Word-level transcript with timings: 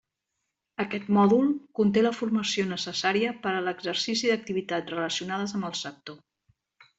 Aquest 0.83 1.09
mòdul 1.17 1.51
conté 1.79 2.01
la 2.05 2.11
formació 2.19 2.65
necessària 2.69 3.35
per 3.45 3.53
a 3.59 3.61
l'exercici 3.67 4.33
d'activitats 4.33 4.93
relacionades 4.95 5.55
amb 5.61 5.71
el 5.71 5.77
sector. 5.83 6.19